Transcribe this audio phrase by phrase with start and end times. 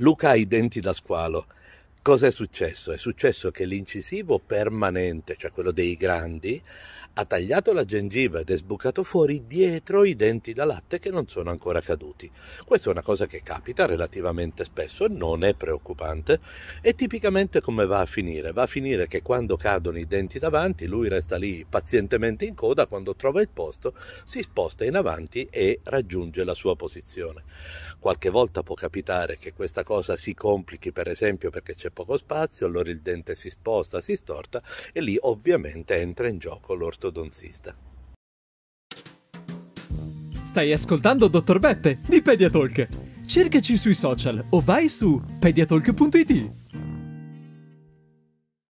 [0.00, 1.46] Luca ha i denti da squalo.
[2.00, 2.92] Cosa è successo?
[2.92, 6.62] È successo che l'incisivo permanente, cioè quello dei grandi,
[7.20, 11.26] ha tagliato la gengiva ed è sbucato fuori dietro i denti da latte che non
[11.26, 12.30] sono ancora caduti.
[12.64, 16.38] Questa è una cosa che capita relativamente spesso, non è preoccupante
[16.80, 18.52] e tipicamente come va a finire?
[18.52, 22.86] Va a finire che quando cadono i denti davanti lui resta lì pazientemente in coda,
[22.86, 27.42] quando trova il posto si sposta in avanti e raggiunge la sua posizione.
[27.98, 32.66] Qualche volta può capitare che questa cosa si complichi per esempio perché c'è poco spazio,
[32.66, 37.74] allora il dente si sposta, si storta e lì ovviamente entra in gioco l'ortodontia ortodontista.
[40.42, 42.88] Stai ascoltando Dottor Beppe di Pediatalk.
[43.26, 46.52] Cercaci sui social o vai su pediatalk.it.